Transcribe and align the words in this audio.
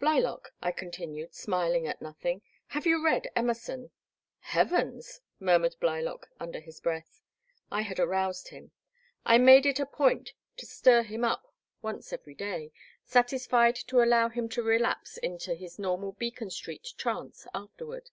"Blylock," 0.00 0.54
I 0.62 0.72
continued, 0.72 1.34
smiling 1.34 1.86
at 1.86 2.00
nothing, 2.00 2.40
"have 2.68 2.86
you 2.86 3.04
read 3.04 3.30
Emerson?" 3.36 3.90
"Heavens!" 4.54 5.20
murmured 5.38 5.76
Blylock 5.78 6.30
under 6.40 6.58
his 6.58 6.80
breath. 6.80 7.20
I 7.70 7.82
had 7.82 7.98
aroused 8.00 8.48
him. 8.48 8.70
I 9.26 9.36
made 9.36 9.66
it 9.66 9.78
a 9.78 9.84
point 9.84 10.30
to 10.56 10.64
stir 10.64 11.02
him 11.02 11.22
up 11.22 11.52
once 11.82 12.14
every 12.14 12.32
day, 12.34 12.72
satisfied 13.04 13.76
to 13.76 14.02
allow 14.02 14.30
him 14.30 14.48
to 14.56 14.62
relapse 14.62 15.18
into 15.18 15.54
his 15.54 15.78
normal 15.78 16.12
Beacon 16.12 16.48
Street 16.48 16.94
trance 16.96 17.46
afterward. 17.52 18.08